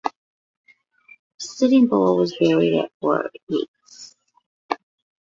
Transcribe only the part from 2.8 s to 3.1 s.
at